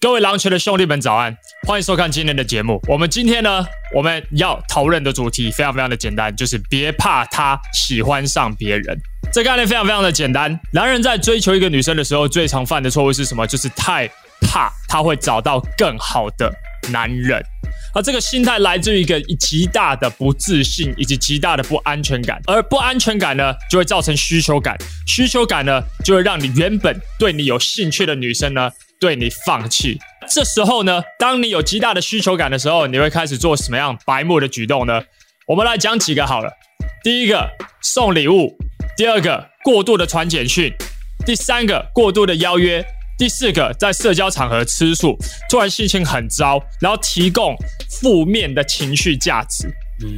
[0.00, 1.36] 各位狼群的兄弟们，早安！
[1.66, 2.80] 欢迎收看今天的节目。
[2.86, 8.96] 我们今天呢，我们要讨论的主题非常非常的简单，就是别怕他喜欢上别人。
[9.32, 10.56] 这个概念非常非常的简单。
[10.72, 13.44] 男人在追求一个女生的时候，最常犯的错误是什么？
[13.44, 14.08] 就是太
[14.40, 16.48] 怕他会找到更好的
[16.92, 17.42] 男人。
[17.92, 29.98] 而这个心态来自于一个极大的不自信以及极大的不安全感，而不安全感呢，就会造成需求感，需求感呢，就会让你原本对你有兴趣的女生呢，对你放弃。
[30.30, 35.02] 这时候呢，当你有极大的需求感的时候，你会开始做什么样白目的举动呢？
[35.46, 36.50] 我们来讲几个好了。
[37.02, 37.48] 第一个，
[37.80, 38.48] 送礼物；
[38.96, 40.70] 第二个，过度的传简讯；
[41.24, 42.82] 第三个，过度的邀约；
[43.16, 45.16] 第四个，在社交场合吃醋，
[45.48, 47.56] 突然心情很糟，然后提供
[48.00, 49.68] 负面的情绪价值；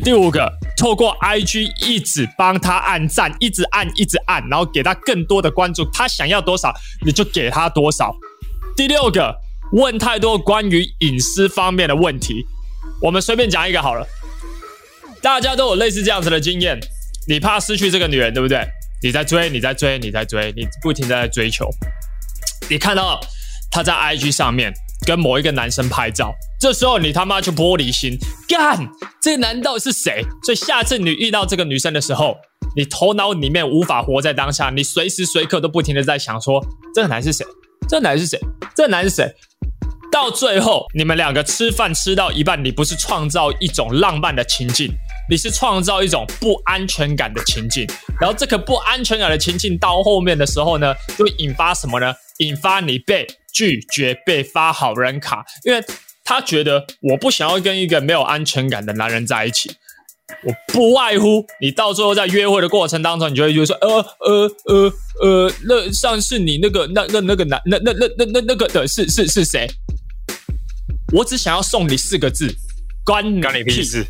[0.02, 8.12] 第五个，透过 IG 一直帮他按赞，一直按，一直按，然后给他更多的关注，他想要多少，你就给他多少。
[8.80, 9.36] 第六个，
[9.73, 12.46] 问太多关于隐私方面的问题，
[13.02, 14.06] 我们随便讲一个好了。
[15.20, 16.80] 大家都有类似这样子的经验，
[17.28, 18.66] 你怕失去这个女人，对不对？
[19.02, 21.68] 你在追，你在追，你在追，你不停地在追求。
[22.70, 23.20] 你看到
[23.70, 24.72] 她在 IG 上面
[25.06, 28.16] 跟某一个男生拍照，这时候你他妈就玻璃心，
[28.48, 28.88] 干，
[29.20, 30.24] 这个男到底是谁？
[30.42, 32.34] 所以下次你遇到这个女生的时候，
[32.74, 37.44] 你头脑里面无法活在当下，你随时随刻都不停的在想说，这个男是谁？
[37.88, 38.38] 这男是谁？
[38.74, 39.34] 这男是谁？
[40.12, 44.90] 到最后，你们两个吃饭吃到一半，你不是创造一种浪漫的情境，
[45.30, 47.87] 你是创造一种不安全感的情境。
[48.20, 52.12] 然后这个不安全感的情境到后面的时候呢，就会引发什么呢？
[52.38, 55.80] 引发你被拒绝、被发好人卡，因为
[56.24, 59.70] 他觉得我不想要跟一个没有安全感的男人在一起。
[60.45, 63.88] 我不外乎你到最后在约会的过程当中，你就会觉得说，呃
[64.20, 64.92] 呃呃
[65.22, 69.69] 呃，那上次你那个那那那个男那那那那那那个的是是是谁？
[71.12, 72.55] 我只想要送你四个字，
[73.05, 74.06] 关你屁事，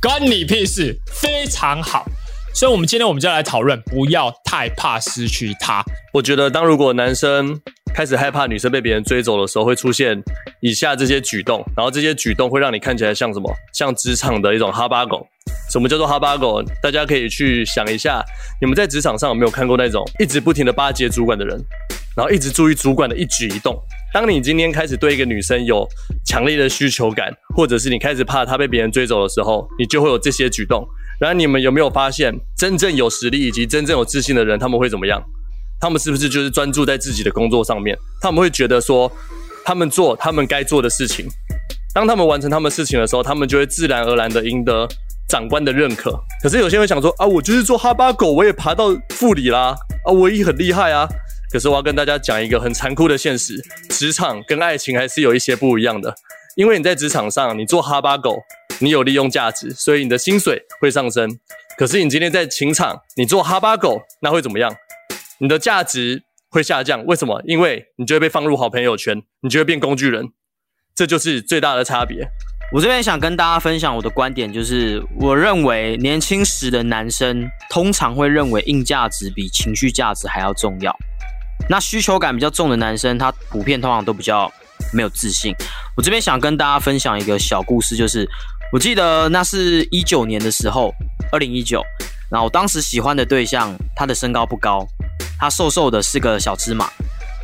[0.00, 2.06] 关你屁事，非常好。
[2.54, 5.84] 所以，我们今天我们就来讨论，不要太怕失去他。
[6.12, 7.60] 我觉得，当如果男生
[7.94, 10.20] 开始害怕女生被别人追走的时候，会出现
[10.60, 13.54] 以下这些举动，然后这些举动会让你看起来像什么？
[13.72, 15.26] 像职场的一种哈巴狗。
[15.70, 16.62] 什么叫做哈巴狗？
[16.82, 18.24] 大家可以去想一下，
[18.60, 21.58] 你们在职场上有没有看过那种一直不停的巴结主管的人，
[22.16, 23.78] 然后一直注意主管的一举一动？
[24.12, 25.86] 当你今天开始对一个女生有
[26.24, 30.86] 强烈的需求感，或者是你开始怕她被别人追走的时候，你就会有这些举动。
[31.20, 35.22] 然后你们有没有发现，真正有实力以及真正有自信的人，他们会怎么样？
[35.80, 37.96] 他们是不是就是专注在自己的工作上面？
[38.22, 39.10] 他们会觉得说，
[39.64, 41.26] 他们做他们该做的事情。
[41.92, 44.88] 当他们完成他们事情的时候，他们就会自然而然的赢得
[45.28, 46.18] 长官的认可。
[46.42, 51.06] 可是有些人想说啊，我就是做哈巴狗，我也爬到副理啦，啊，我也很厉害啊。
[51.50, 53.54] 可是我要跟大家讲一个很残酷的现实：
[53.88, 56.14] 职场跟爱情还是有一些不一样的。
[56.56, 58.42] 因为你在职场上，你做哈巴狗，
[58.80, 61.38] 你有利用价值，所以你的薪水会上升。
[61.78, 64.74] 可是你今天在情场，你做哈巴狗，那会怎么样？
[65.38, 67.04] 你的价值会下降。
[67.06, 67.40] 为什么？
[67.46, 70.30] 因为你就会被放入好朋友圈，你就会变工具人。
[70.94, 72.28] 这就是最大的差别。
[72.70, 80.94] 我这边想跟大家分享我的观点，就是我认为年轻时的男生通常会认为硬价值比情绪价值还要重要。
[81.70, 84.52] 那需求感比较重的男生，他普遍通常都比较
[84.92, 85.54] 没有自信。
[85.96, 88.28] 我这边想跟大家分享一个小故事，就是
[88.70, 90.92] 我记得那是一九年的时候，
[91.32, 91.82] 二零一九，
[92.30, 94.86] 然后我当时喜欢的对象，他的身高不高，
[95.40, 96.90] 他瘦瘦的，是个小芝麻，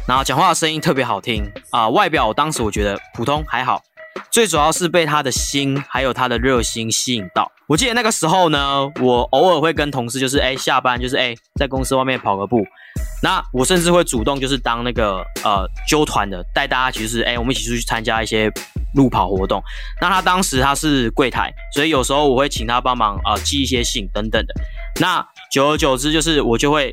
[0.07, 3.83] 然后讲话的声音特别好听啊，外表当时我觉得普通还好，
[4.31, 7.51] 最主要是被他的心还有他的热心吸引到。
[7.67, 12.63] 我记得那个时候呢，我偶尔会跟同事就是哎下班就是哎在公司外面跑个步。
[13.23, 18.53] 那我甚至会主动就是当那个呃揪团的，带大家其实是哎，我们一起出去参加一些
[18.95, 19.63] 路跑活动。
[20.01, 24.55] 那他当时他是柜台，所以有时候我会请他帮忙啊、寄一些信等等的。
[25.01, 26.93] 那久而久之，就是我就会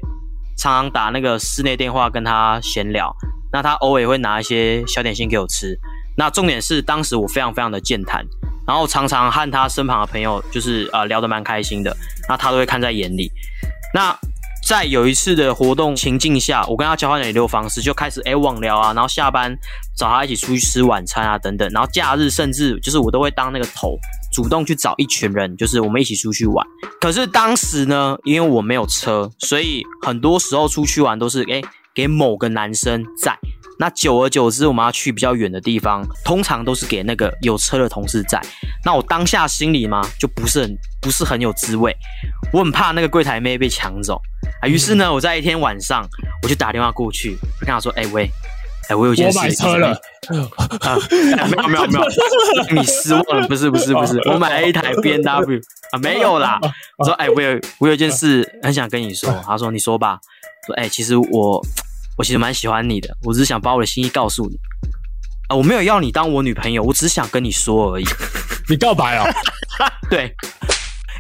[0.58, 3.14] 常常打那个室内电话跟他闲聊。
[3.52, 5.78] 那他偶尔会拿一些小点心给我吃。
[6.18, 8.26] 那重点是当时我非常非常的健谈，
[8.68, 11.96] 然后常常和他身旁的朋友就是、呃、聊得蛮开心的。
[12.28, 13.32] 那他都会看在眼里。
[13.94, 14.18] 那
[14.64, 19.54] 在有一次的活动情境下，我跟他交换了联络方式，就开始哎网聊啊，然后下班
[19.98, 23.98] 找他一起出去吃晚餐啊等等，然后假日甚至就是我都会当那个头，
[24.32, 26.66] 主动去找一群人，就是我们一起出去玩。
[27.00, 31.62] 可是当时呢，因为我没有车，所以很多时候出去玩都是哎
[31.96, 33.36] 给某个男生载。
[33.82, 38.40] 那久而久之，我们要去比较远的地方，通常都是给那个有车的同事载。
[38.86, 41.92] 那我当下心里嘛，就不是很不是很有滋味，
[42.54, 44.22] 我很怕那个柜台妹被抢走
[44.62, 44.68] 啊。
[44.68, 46.08] 于是呢，我在一天晚上，
[46.44, 48.30] 我就打电话过去，就跟他说：“哎、欸、喂，
[48.88, 49.90] 哎，我有件事我买车了
[50.82, 50.96] 啊，
[51.50, 53.48] 没有没有没有，你失望了？
[53.48, 55.60] 不是不是不是，我买了一台 B N W
[55.92, 56.60] 啊，没有啦。
[57.00, 59.28] 我说，哎，我有我有件事很想跟你说。
[59.44, 60.20] 他说，你说吧。
[60.68, 61.60] 说，哎，其实我
[62.18, 64.58] 我其实蛮喜欢你的，我只是想把我的心意告诉你。
[65.48, 68.04] 啊，我没有要你当我女朋友，我只想跟你说而已。
[68.70, 69.26] 你告白啊？
[70.10, 70.34] 对，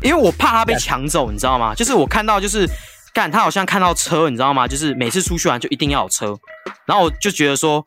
[0.01, 1.73] 因为我怕他被抢走，你知道吗？
[1.75, 2.67] 就是我看到就是。
[3.13, 4.65] 干，他好像看到车，你知道吗？
[4.65, 6.33] 就是每次出去玩就一定要有车，
[6.85, 7.83] 然后我就觉得说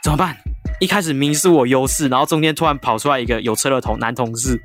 [0.00, 0.36] 怎么办？
[0.78, 4.56] 一开始明是我优势，然后中间突然跑出来一个有车的同男同事，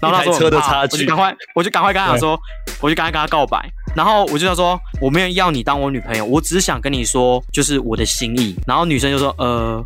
[0.00, 2.40] 然后他说车的差距，我就赶快，我就赶快跟他说，
[2.80, 9.84] 我就赶快跟他告白，然后我就想说我没有要你当我女朋友，我只是想跟你说就是我的心意，然后女生就说呃，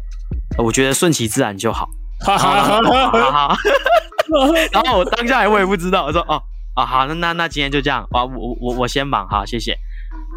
[0.58, 1.88] 我觉得顺其自然就好，
[2.24, 3.58] 哈哈哈哈哈哈，
[4.72, 6.40] 然后我 当下我也不知道，我说哦。
[6.76, 9.74] 啊，好，那那那今天就这样，啊，我我我先忙，好，谢谢。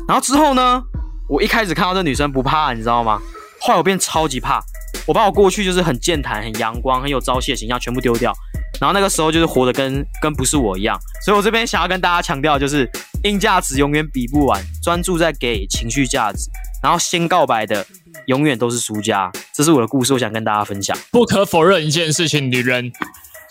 [0.07, 0.81] 然后之后呢，
[1.27, 3.19] 我一开始看到这女生不怕，你知道吗？
[3.59, 4.61] 后来我变超级怕，
[5.05, 8.33] 我把我过去就是很健谈、很阳光、很有朝气的形象全部丢掉，
[8.79, 10.97] 然后那个时候就是活得跟跟不是我一样。
[11.25, 12.89] 所以我这边想要跟大家强调，就是
[13.23, 16.49] 硬价值永远比不完，专注在给情绪价值，
[16.81, 17.85] 然后先告白的
[18.27, 19.31] 永远都是输家。
[19.53, 20.97] 这是我的故事，我想跟大家分享。
[21.11, 22.91] 不可否认一件事情，女人。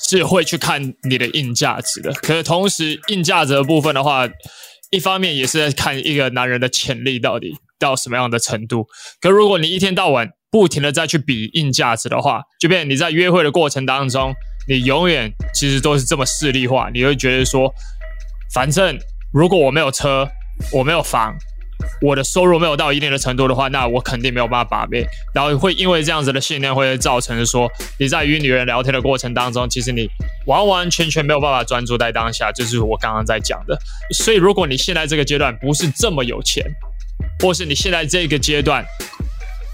[0.00, 4.28] 是会去看你的硬价值的，可是同时硬价值的部分的话，
[4.92, 8.86] 一方面也是在看一个男人的潜力到底到什么样的程度。
[9.20, 14.32] 可如果你一天到晚不停的再去比硬价值的话，就变你在约会的过程当中，
[14.68, 17.68] 你永远其实都是这么势利化，你会觉得说，
[18.54, 18.96] 反正
[19.32, 20.28] 如果我没有车，
[20.72, 21.36] 我没有房。
[22.00, 27.70] 我的收入没有到一定的程度的话，那我肯定没有办法把妹，然后会因为这样子的信念，会造成说
[28.00, 30.08] 你在与女人聊天的过程当中，其实你
[30.46, 33.78] 完完全全没有办法专注在当下，就是我刚刚在讲的。
[34.12, 36.64] 所以，如果你现在这个阶段不是这么有钱，
[37.40, 38.84] 或是你现在这个阶段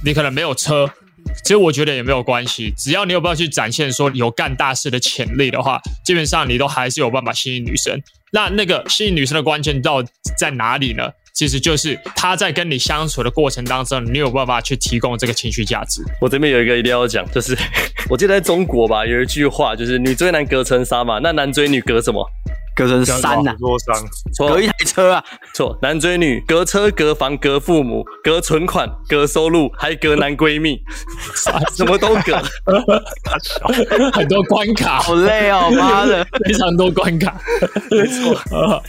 [0.05, 0.87] 你可能没有车，
[1.43, 7.99] 其实我觉得也没有关系，只要你有办法去展现说有干大事的潜力的话，基本上你都还是有办法吸引女生。
[8.35, 11.09] 那那个吸引女生的关键到底在哪里呢？
[11.33, 16.03] 其实就是她在跟你相处的过程当中，你有办法去提供这个情绪价值。
[16.21, 17.57] 我这边有一个一定要讲，就是
[18.11, 22.29] 我记得在中国吧，有一句话就是“女追男隔层纱”嘛，那男追女隔什么？
[22.75, 23.55] 隔成山呐，
[24.37, 25.25] 隔一台车啊，
[25.55, 30.81] 错，男追女隔车隔房隔父母隔存款隔收入还隔男闺蜜，
[31.76, 32.43] 什么都隔，
[34.12, 37.37] 很多关卡，好累哦，妈的，非常多关卡，
[37.91, 38.82] 没错。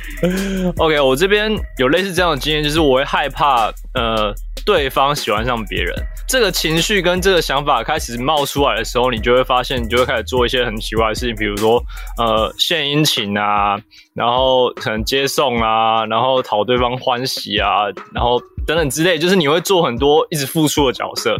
[0.77, 4.33] OK，我这边有类似这样的经验，就是我会害怕呃
[4.65, 5.95] 对方喜欢上别人。
[6.27, 11.81] 这个情绪跟这个想法开始冒出来的时候，你就会发现，你就会开始做一些很奇怪的事情，比如说，
[12.17, 13.79] 呃，献殷勤啊，
[14.13, 21.37] 然后可能接送啊，然后讨对方欢喜啊，然后等等之类，就是你会做很多一直付出的角色。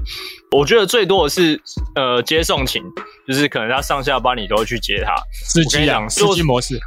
[0.51, 1.59] 我觉得最多的是，
[1.95, 2.83] 呃，接送情，
[3.27, 6.79] 就是可能他上下班你都会去接他，司机啊，司机模式。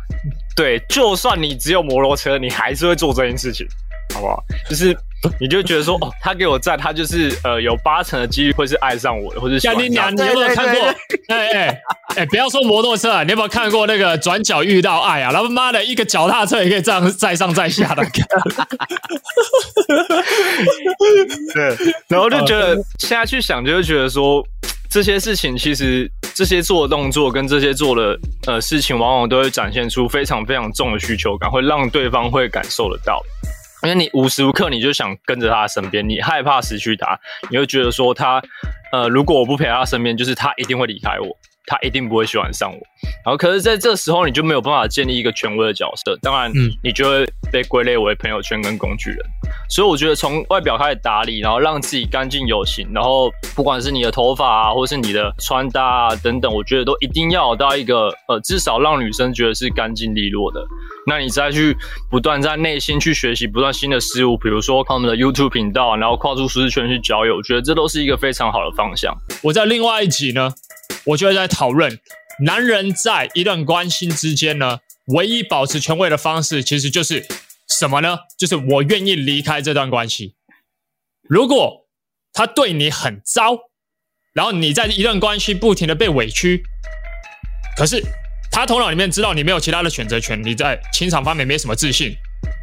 [0.55, 3.67] 对，就算你只有摩托车，你还是会做这件事情，
[4.15, 4.43] 好不好？
[4.71, 4.97] 就是。
[5.41, 9.77] 你就觉得说哦，他给我赞，他就是呃有八成的几率会是爱上我的，或者喜欢。
[9.77, 10.87] 你娘，你有没有看过？
[11.35, 11.81] 哎哎
[12.17, 15.33] 哎，不要说摩托车啊，你有没有看过那个转角遇到爱啊？
[15.33, 18.05] 然后妈的一个脚踏车也可以这样载上载下的。
[21.55, 21.77] 对，
[22.09, 24.43] 然后就觉得现在去想，就会觉得说
[24.89, 33.21] 这些事情其实这些做的动作跟这些做的呃事情，往往都会展现出非常非常重的需求感，会让对方会感受得到。
[33.83, 37.19] 因为你无时无刻你就想跟着他身边，你害怕失去他，
[37.51, 38.43] 你会觉得说他，
[38.93, 41.37] 呃，如果我不陪他身边，就是他一定会离开我。
[41.69, 42.81] 他一定不会喜欢上我，
[43.25, 46.51] 然后可是在这时候你就没有办法建立一个权威的角色，当然，
[46.83, 49.19] 你就会被归类为朋友圈跟工具人。
[49.69, 60.65] 所以我觉得从外表开始打理，然后让自己干净有型，然后不管是你的头发啊，或是你的穿搭啊等等，我觉得都一定要有到一个呃，至少让女生觉得是干净利落的。
[61.07, 61.77] 那你再去
[62.11, 69.15] 不断在内心去学习，不断新的事物，比如说看我们的 YouTube 频道，然后跨出舒适圈去交友，我觉得这都是一个非常好的方向。
[69.43, 70.51] 我在另外一集呢。
[71.05, 71.99] 我就会在讨论，
[72.45, 77.27] 男人在一段关系之间呢，唯一保持权威的方式，其实就是
[77.69, 78.19] 什么呢？
[78.39, 80.35] 就是我愿意离开这段关系。
[81.23, 81.87] 如果
[82.33, 83.59] 他对你很糟，
[84.33, 86.63] 然后你在一段关系不停的被委屈，
[87.77, 88.03] 可是
[88.51, 92.15] 他头脑里面知道你没有其他的选择权，你在情场方面没什么自信，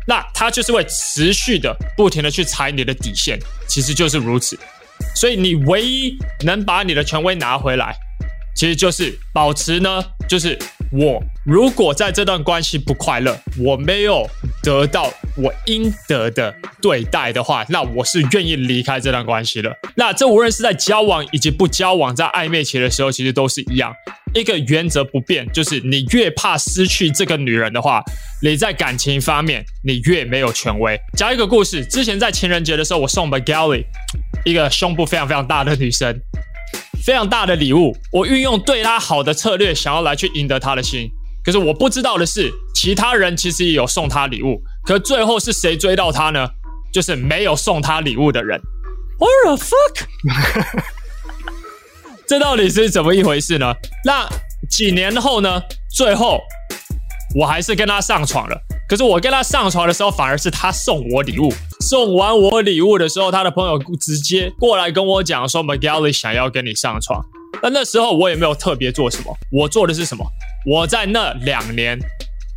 [0.08, 4.58] 那他就是会持续的不停的去踩你的底线，其实就是如此。
[5.16, 7.96] 所以你唯一能把你的权威拿回来。
[8.56, 10.58] 其实就是保持呢，就是
[10.90, 14.26] 我如果在这段关系不快乐，我没有
[14.64, 19.76] 得到我应得的对待的话，那我是愿意离开这段关系的。
[19.96, 23.94] 那这无论是在交往以及不交往，在暧昧期的时候，其实都是一样。
[24.34, 28.02] 一个原则不变，就是你越怕失去这个女人的话，
[28.42, 30.98] 你在感情方面你越没有权威。
[31.18, 33.84] 讲一个故事，之前在情人节的时候，我送 Magali
[34.46, 36.16] 一个胸部非常非常大的女生，
[37.04, 37.98] 非常大的礼物。
[38.12, 41.10] 我运用对她好的策略，想要来去赢得她的心。
[41.44, 46.48] 可是我不知道的是，其他人其实也有送她礼物，可最后是谁追到她呢？
[46.94, 48.60] 就是没有送她礼物的人。
[49.18, 50.84] What the fuck？
[52.28, 53.74] 这到底是怎么一回事呢？
[54.04, 54.28] 那
[54.70, 55.62] 几年后呢？
[55.94, 56.42] 最后
[57.36, 58.60] 我还是跟她上床了。
[58.88, 61.54] 可是我跟她上床的时候，反而是她送我礼物。
[61.88, 67.24] 送完我礼物的时候，他的朋友直接过来跟我讲说：“Magali 想要跟你上床。”
[67.62, 69.38] 那那时候我也没有特别做什么。
[69.52, 70.26] 我做的是什么？
[70.66, 72.00] 我在那两年，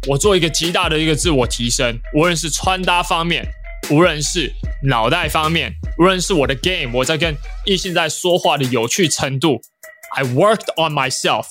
[0.07, 3.47] 我做一个极大的一个自我提升，无论是穿搭方面。
[3.91, 9.61] 无论是脑袋方面，无论是我的 game，我在跟异性在说话的有趣程度
[10.17, 11.47] ，I worked on myself。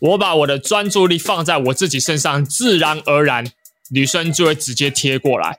[0.00, 3.52] 我把我的专注力放在我自己身上，自然而然，
[3.90, 5.58] 女生就会直接贴过来。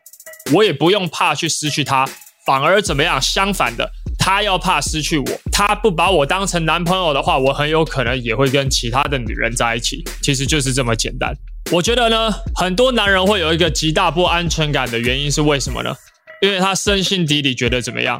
[0.54, 2.08] 我也不用怕去失去他，
[2.46, 3.22] 反而怎么样？
[3.22, 5.26] 相反的，他要怕失去我。
[5.52, 10.04] 他不把我当成男朋友的话，我很有可能也会跟其他的女人在一起。
[10.22, 11.34] 其实就是这么简单。
[11.72, 15.96] 我觉得呢，很多男人会有一个极大不安全感的原因是为什么呢？
[16.42, 18.20] 因为他深心底里觉得怎么样，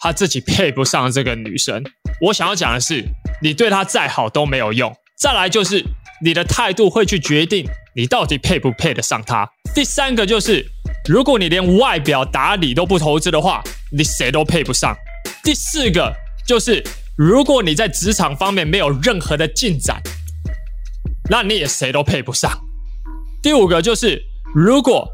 [0.00, 1.84] 他自己配不上这个女生。
[2.22, 3.04] 我想要讲的是，
[3.42, 4.94] 你对他再好都没有用。
[5.18, 5.84] 再来就是
[6.24, 9.46] 你的态度会去决定你到底配不配得上他。
[9.74, 10.66] 第三个就是，
[11.08, 14.94] 如果你连外表打理都不投资的话，你谁都配不上。
[15.42, 16.14] 第四个
[16.46, 16.82] 就是，
[17.16, 20.00] 如果你在职场方面没有任何的进展，
[21.30, 22.50] 那你也谁都配不上。
[23.42, 24.22] 第五个就是，
[24.54, 25.08] 如果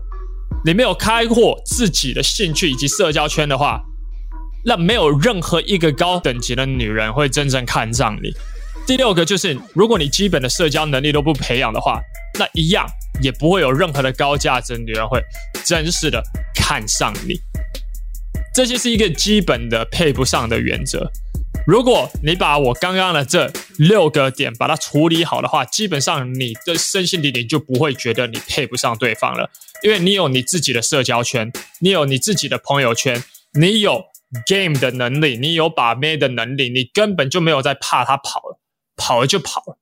[0.64, 3.80] 你没有开阔自己的兴趣以及社交圈的话，
[4.64, 8.34] 那没有任何一个高等级的女人会真正看上你。
[8.84, 12.00] 第六个就是，如果你基本的社交能力都不培养的话，
[12.38, 12.84] 那一样
[13.22, 15.20] 也不会有任何的高价值女人会
[15.64, 16.22] 真实的
[16.54, 17.40] 看上你。
[18.54, 21.10] 这些是一个基本的配不上的原则。
[21.66, 29.50] 如果你把我刚刚的这六个点把它处理好的话，基本上你的身心里你就不会觉得你配不上对方了，
[29.82, 33.22] 因为你有你自己的社交圈，你有你自己的朋友圈，
[33.58, 34.04] 你有
[34.46, 38.60] game 的能力，你有把妹的能力，你根本就没有在怕他跑了，
[38.96, 39.78] 跑了就跑了，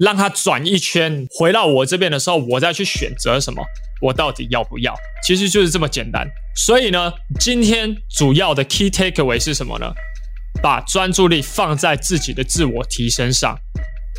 [0.00, 3.62] 让他转一圈回到我这边的时候，我再去选择什么，
[4.00, 4.94] 我到底要不要？
[5.22, 6.26] 其实就是这么简单。
[6.56, 9.92] 所以呢，今天主要的 key takeaway 是什么呢？
[10.62, 13.54] 把专注力放在自己的自我提升上，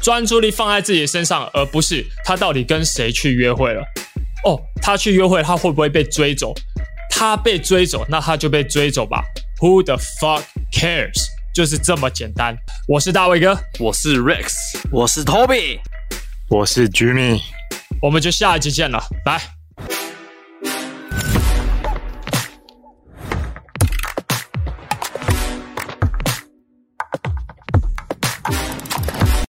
[0.03, 3.81] 专注力放在自己的身上，而不是他到底跟谁去约会了。
[4.45, 6.53] 哦，他去约会，他会不会被追走？
[7.09, 9.23] 他被追走，那他就被追走吧。
[9.59, 11.25] Who the fuck cares？
[11.53, 12.55] 就是这么简单。
[12.87, 14.49] 我是大卫哥，我是 Rex，
[14.91, 15.79] 我是 Toby，
[16.49, 17.41] 我是 Jimmy，
[18.01, 19.41] 我们就下一集见了，拜。